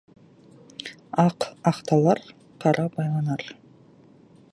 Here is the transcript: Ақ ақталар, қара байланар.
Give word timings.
Ақ 1.25 1.39
ақталар, 1.71 2.19
қара 2.61 2.85
байланар. 2.95 3.41